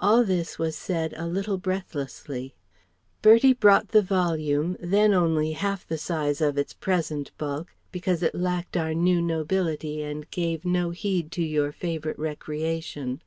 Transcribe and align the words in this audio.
All 0.00 0.24
this 0.24 0.58
was 0.58 0.74
said 0.74 1.14
a 1.16 1.24
little 1.28 1.56
breathlessly. 1.56 2.52
Bertie 3.22 3.52
brought 3.52 3.90
the 3.90 4.02
volume, 4.02 4.76
then 4.80 5.14
only 5.14 5.52
half 5.52 5.86
the 5.86 5.98
size 5.98 6.40
of 6.40 6.58
its 6.58 6.72
present 6.74 7.30
bulk, 7.38 7.68
because 7.92 8.24
it 8.24 8.34
lacked 8.34 8.76
our 8.76 8.92
new 8.92 9.22
nobility 9.22 10.02
and 10.02 10.28
gave 10.32 10.64
no 10.64 10.90
heed 10.90 11.30
to 11.30 11.44
your 11.44 11.70
favourite 11.70 12.18
recreation. 12.18 13.22